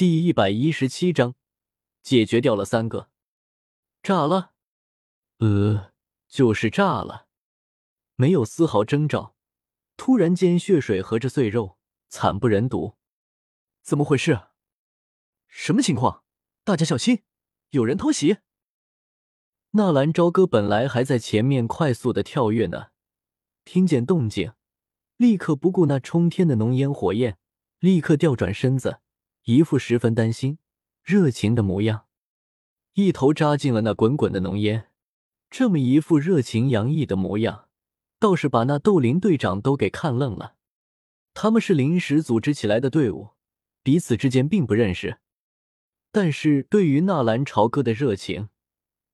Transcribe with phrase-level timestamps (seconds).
[0.00, 1.34] 第一百一十七章，
[2.02, 3.10] 解决掉了三个，
[4.02, 4.54] 炸了，
[5.40, 5.92] 呃，
[6.26, 7.26] 就是炸了，
[8.14, 9.36] 没有丝毫征兆，
[9.98, 11.76] 突然间血水和着碎肉，
[12.08, 12.96] 惨不忍睹，
[13.82, 14.40] 怎么回事？
[15.48, 16.24] 什么情况？
[16.64, 17.22] 大家小心，
[17.72, 18.38] 有人偷袭！
[19.72, 22.86] 纳兰朝歌本来还在前面快速的跳跃呢，
[23.66, 24.54] 听见动静，
[25.18, 27.36] 立刻不顾那冲天的浓烟火焰，
[27.80, 29.00] 立刻调转身子。
[29.44, 30.58] 一副十分担心、
[31.02, 32.06] 热情的模样，
[32.94, 34.88] 一头扎进了那滚滚的浓烟。
[35.48, 37.68] 这么一副热情洋溢的模样，
[38.18, 40.54] 倒是把那斗灵队长都给看愣了。
[41.34, 43.30] 他们是临时组织起来的队伍，
[43.82, 45.18] 彼此之间并不认识，
[46.12, 48.50] 但是对于纳兰朝歌的热情，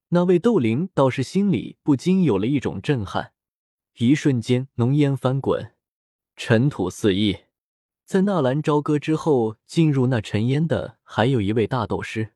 [0.08, 3.32] 那位斗灵倒是心里不禁有了一种震撼。
[3.98, 5.72] 一瞬间，浓烟翻滚，
[6.36, 7.45] 尘土四溢。
[8.06, 12.34] 在纳兰朝歌之后，进入那尘烟的还有一位大斗师。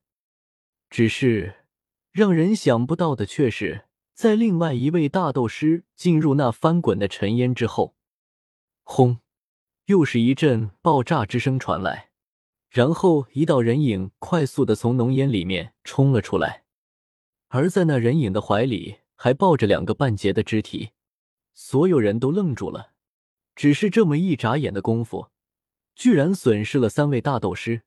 [0.90, 1.66] 只是
[2.10, 7.94] 让人想不到的却是，在另外一位大斗师进入那翻滚的尘烟之后，
[8.82, 9.20] 轰，
[9.84, 12.10] 又是一阵爆炸之声传来，
[12.68, 16.64] 然后一道人影快速的从浓烟里面冲了出来，
[17.46, 20.90] 而在那人影的怀里还抱着两个半截的肢体，
[21.54, 22.90] 所有人都愣住了。
[23.54, 25.28] 只是这么一眨眼的功夫。
[26.00, 27.82] 居然损失了三位大斗师，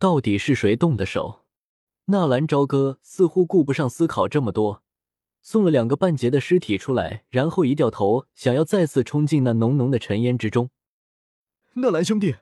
[0.00, 1.44] 到底是谁动的手？
[2.06, 4.82] 纳兰朝歌似乎顾不上思考这么多，
[5.40, 10.70] 送了两个半截的尸体出来，然后一掉头，想要再次冲进那浓浓的尘烟之中。
[11.74, 12.34] 纳兰兄弟，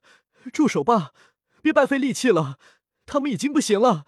[0.50, 1.12] 住手吧，
[1.60, 2.58] 别白费力气了，
[3.04, 4.06] 他们已经不行了。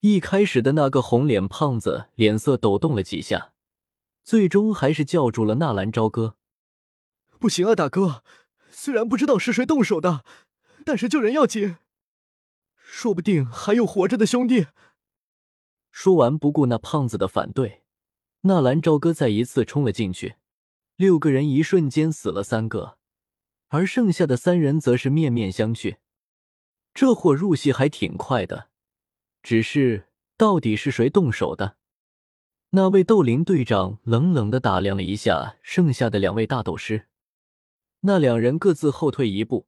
[0.00, 3.54] 一开始的那个红脸胖子脸色抖动了几下，
[4.22, 6.36] 最终还是叫住了纳兰朝歌
[7.40, 8.22] ：“不行啊，大哥。”
[8.76, 10.24] 虽然不知道是谁动手的，
[10.84, 11.76] 但是救人要紧，
[12.76, 14.66] 说不定还有活着的兄弟。
[15.92, 17.84] 说完，不顾那胖子的反对，
[18.42, 20.34] 纳兰朝歌再一次冲了进去。
[20.96, 22.98] 六个人一瞬间死了三个，
[23.68, 25.96] 而剩下的三人则是面面相觑。
[26.92, 28.68] 这货入戏还挺快的，
[29.42, 31.76] 只是到底是谁动手的？
[32.70, 37.06] 那位斗灵队长冷冷的打量了一下剩下的两位大斗师。
[38.06, 39.66] 那两人各自后退一步，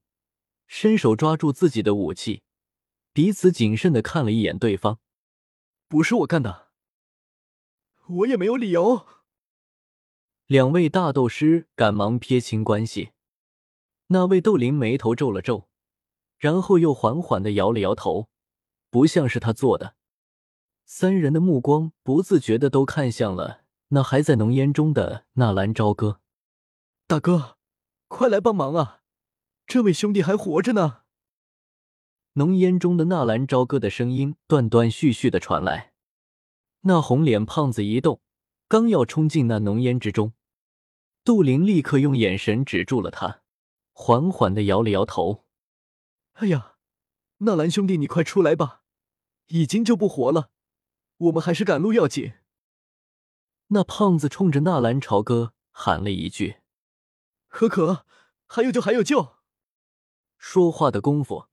[0.66, 2.42] 伸手抓住自己的武器，
[3.14, 4.98] 彼此谨慎的看了一眼对方。
[5.88, 6.68] 不是我干的，
[8.06, 9.06] 我也没有理由。
[10.46, 13.12] 两位大斗师赶忙撇清关系。
[14.08, 15.68] 那位斗灵眉头皱了皱，
[16.36, 18.28] 然后又缓缓的摇了摇头，
[18.90, 19.96] 不像是他做的。
[20.84, 26.20] 三人的目光不自觉的都看向了那还在浓烟中的纳兰朝歌，
[27.06, 27.55] 大哥。
[28.08, 29.02] 快来帮忙啊！
[29.66, 31.02] 这位兄弟还活着呢。
[32.34, 35.92] 浓烟中的纳兰朝歌的声音断断续续的传来。
[36.82, 38.20] 那红脸胖子一动，
[38.68, 40.34] 刚要冲进那浓烟之中，
[41.24, 43.42] 杜林立刻用眼神止住了他，
[43.92, 45.44] 缓缓的摇了摇头
[46.34, 46.76] ：“哎呀，
[47.38, 48.82] 纳兰兄弟，你快出来吧，
[49.48, 50.50] 已经救不活了，
[51.16, 52.34] 我们还是赶路要紧。”
[53.68, 56.58] 那胖子冲着纳兰朝歌喊了一句。
[57.56, 58.04] 可可，
[58.44, 59.36] 还有救，还有救！
[60.36, 61.46] 说话的功夫，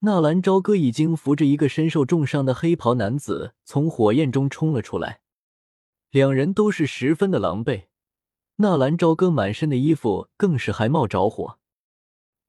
[0.00, 5.22] 纳兰朝歌已经扶着一个身受重伤的黑袍男子从火焰中冲了出来，
[6.10, 7.84] 两人都是十分的狼狈。
[8.56, 11.58] 纳兰朝歌满身的衣服更是还冒着火，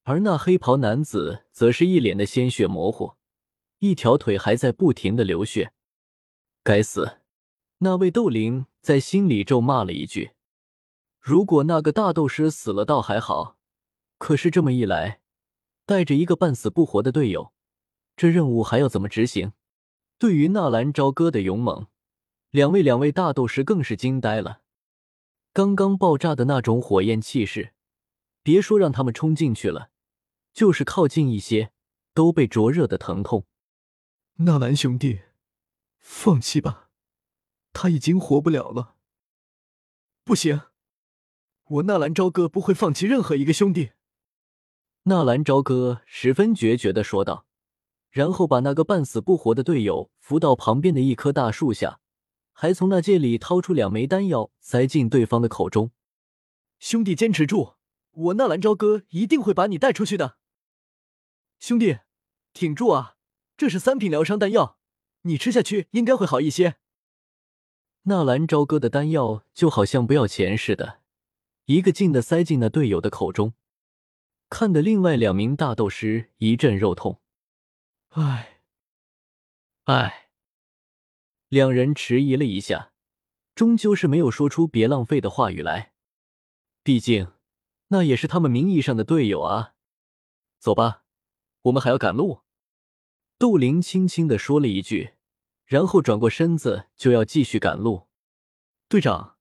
[0.02, 3.14] 而那黑袍男子则是一脸的鲜血模糊，
[3.78, 5.72] 一条腿还在不停的流血。
[6.62, 7.20] 该死！
[7.78, 10.32] 那位斗灵在心里咒骂了一句。
[11.22, 13.56] 如果那个大斗师死了倒还好，
[14.18, 15.20] 可是这么一来，
[15.86, 17.52] 带着一个半死不活的队友，
[18.16, 19.52] 这任务还要怎么执行？
[20.18, 21.86] 对于纳兰朝歌的勇猛，
[22.50, 24.62] 两位两位大斗师更是惊呆了。
[25.52, 27.72] 刚刚爆炸的那种火焰气势，
[28.42, 29.90] 别说让他们冲进去了，
[30.52, 31.70] 就是靠近一些，
[32.12, 33.46] 都被灼热的疼痛。
[34.38, 35.20] 纳兰兄弟，
[36.00, 36.90] 放弃吧，
[37.72, 38.96] 他已经活不了了。
[40.24, 40.62] 不行。
[41.72, 43.92] 我纳兰朝歌不会放弃任何一个兄弟。”
[45.04, 47.46] 纳兰朝歌十分决绝的说道，
[48.10, 52.00] 然后把那个半死不活的队友扶到旁边的一棵大树下，
[52.52, 55.92] 还从那戒里掏出两枚丹药塞进对方的口中。
[56.78, 57.74] “兄弟，坚持住，
[58.10, 60.36] 我纳兰朝歌一定会把你带出去的。
[61.58, 62.00] ”“兄弟，
[62.52, 63.14] 挺住啊！
[63.56, 64.76] 这是三品疗伤丹药，
[65.22, 66.76] 你吃下去应该会好一些。”
[68.04, 71.01] 纳兰朝歌的丹药就好像不要钱似的。
[71.72, 73.54] 一个劲的塞进那队友的口中，
[74.50, 77.22] 看得另外两名大斗师一阵肉痛。
[78.10, 78.60] 唉，
[79.84, 80.28] 唉。
[81.48, 82.92] 两人迟疑了一下，
[83.54, 85.94] 终究是没有说出别浪费的话语来。
[86.82, 87.32] 毕竟，
[87.88, 89.72] 那也是他们名义上的队友啊。
[90.58, 91.04] 走吧，
[91.62, 92.42] 我们还要赶路。
[93.38, 95.14] 杜林轻轻的说了一句，
[95.64, 98.08] 然后转过身子就要继续赶路。
[98.90, 99.38] 队长，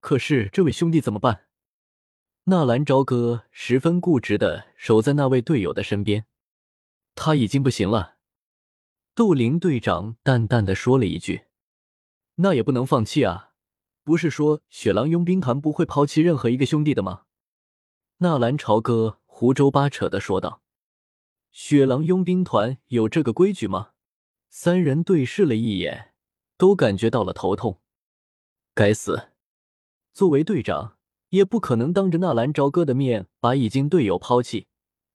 [0.00, 1.44] 可是这位兄弟怎么办？
[2.50, 6.24] 纳兰朝歌十分固执的守在那位队友的身边。
[7.14, 8.16] 他已经不行了。
[9.14, 11.42] 杜林队长淡淡的说了一句
[12.36, 13.50] ：“那也不能放弃啊。”
[14.02, 17.24] 不是说雪狼佣兵团不会抛弃任何一个兄弟的吗？
[18.18, 20.62] 纳兰朝歌胡诌八扯的说道
[21.52, 23.90] ：“雪狼佣兵团有这个规矩吗？”
[24.48, 26.14] 三人对视了一眼，
[26.56, 27.82] 都感觉到了头痛。
[28.72, 29.32] 该死！
[30.14, 30.96] 作为队长，
[31.30, 34.66] 也不可能当着纳兰朝歌的面把已经队友抛弃，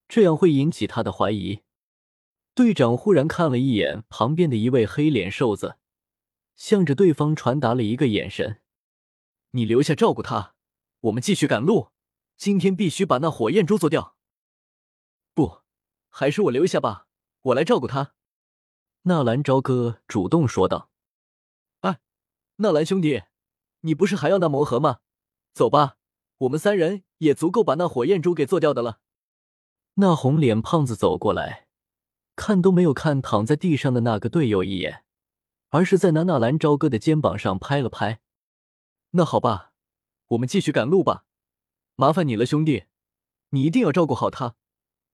[0.07, 1.61] 这样会引起他的怀疑。
[2.53, 5.77] 队长忽然看了一眼旁边的一位黑脸瘦子，
[6.55, 8.61] 向着对方传达了一个眼神。
[9.51, 10.53] 你留下照顾他，
[11.01, 11.89] 我们继续赶路。
[12.37, 14.15] 今天必须把那火焰珠做掉。
[15.33, 15.61] 不，
[16.09, 17.07] 还是我留下吧，
[17.41, 18.13] 我来照顾他。
[19.03, 20.89] 纳兰朝歌主动说道。
[21.81, 21.99] 哎，
[22.57, 23.23] 纳兰兄弟，
[23.81, 24.99] 你不是还要那魔盒吗？
[25.53, 25.97] 走吧，
[26.39, 28.99] 我们三人也足够把那火焰珠给做掉的了。
[29.95, 31.67] 那红脸胖子走过来，
[32.35, 35.03] 看都没有看躺在地上的那个队友一眼，
[35.69, 38.19] 而是在那纳兰朝歌的肩膀上拍了拍。
[39.11, 39.71] 那好吧，
[40.29, 41.25] 我们继续赶路吧。
[41.95, 42.85] 麻烦你了，兄弟，
[43.51, 44.55] 你一定要照顾好他。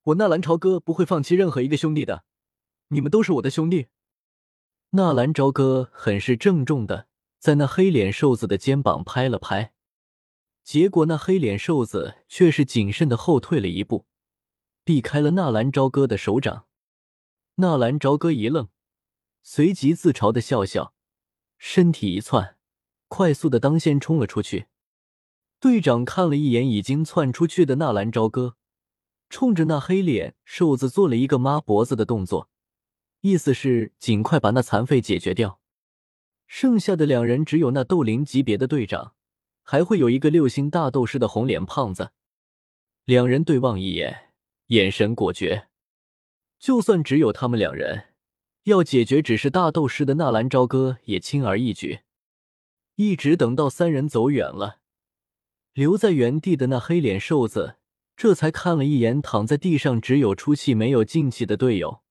[0.04, 2.24] 我纳兰朝歌不会放弃任何一个兄弟的，
[2.88, 3.88] 你们都是我的兄弟。
[4.92, 7.07] 纳兰朝歌很是郑重的
[7.38, 9.74] 在那黑脸瘦子的肩膀拍了拍，
[10.69, 14.06] 结果那黑脸瘦子却是谨慎的后退了一步，
[14.83, 16.68] 避开了纳兰朝歌的手掌。
[17.56, 18.69] 纳兰朝歌一愣，
[19.42, 20.94] 随即自嘲的笑笑，
[21.57, 22.57] 身体一窜。
[23.07, 24.68] 快速的当先冲了出去，
[25.60, 28.56] 队长看了一眼已经窜出去的纳兰朝歌，
[29.27, 32.48] 冲着那黑脸瘦子做了一个抹脖子的动作，
[33.22, 35.60] 意思是尽快把那残废解决掉。
[36.45, 39.15] 剩下的两人只有那斗灵级别的队长，
[39.71, 42.10] 还会有一个六星大斗师的红脸胖子。
[43.06, 44.31] 两人对望一眼，
[44.69, 45.68] 眼神果决。
[46.57, 48.16] 就算只有他们两人，
[48.63, 52.00] 要解决只是大斗师的纳兰朝歌也轻而易举。
[52.95, 54.80] 一直等到三人走远了，
[55.74, 57.75] 留在原地的那黑脸瘦子
[58.18, 62.01] 这才看了一眼躺在地上只有出气没有进气的队友，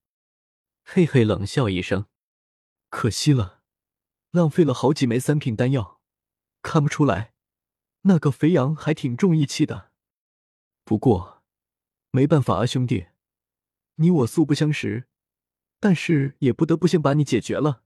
[0.85, 2.07] 嘿嘿冷笑一声
[2.89, 3.63] ：“可惜了，
[4.31, 5.99] 浪费了好几枚三品丹药。
[6.63, 7.33] 看不出来，
[8.03, 9.91] 那个肥羊还挺重义气的。
[10.85, 11.43] 不过
[12.11, 13.09] 没办法啊，兄弟，
[13.97, 15.07] 你我素不相识，
[15.79, 17.83] 但是也不得不先把你解决了。”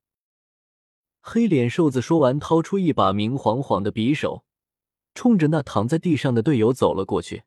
[1.25, 4.45] 黑脸瘦子说完，掏出一把明晃晃的匕首，
[5.15, 7.45] 冲着那躺在地上的队友走了过去。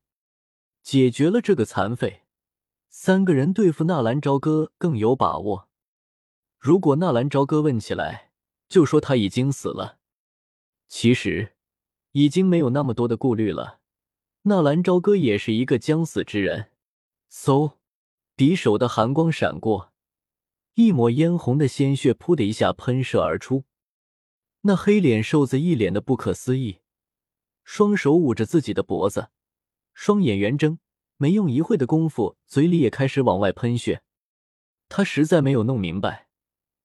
[0.82, 2.24] 解决了这个残废，
[2.90, 5.68] 三个人对付纳兰朝歌更有把握。
[6.60, 8.32] 如果纳兰朝歌问起来，
[8.70, 9.98] 就说他已经死了。
[10.88, 11.55] 其实，
[12.18, 13.82] 已经没有那么多的顾虑了。
[14.44, 16.72] 纳兰朝歌也是一个将死之人。
[17.30, 17.74] 嗖，
[18.38, 19.92] 匕首的寒光闪过。
[20.76, 23.66] 一抹嫣红的鲜血，噗的一下喷射而出。
[24.62, 26.80] 那黑脸瘦子一脸的不可思议，
[27.66, 29.28] 双手捂着自己的脖子，
[29.94, 30.80] 双眼圆睁，
[31.18, 34.04] 没用一会的功夫，嘴里也开始往外喷血。
[34.88, 36.30] 他实在没有弄明白，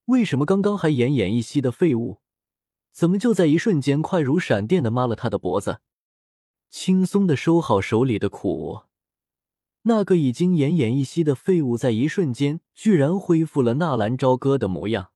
[0.07, 2.19] 为什么刚刚还奄奄一息的废物，
[2.91, 5.79] 怎么就在一瞬间快如闪电的抹了他的脖子，
[6.69, 8.81] 轻松的收好手里的苦。
[9.83, 15.11] 那个已经奄奄一息的废物，在一瞬间居然恢复了纳兰朝歌的模样。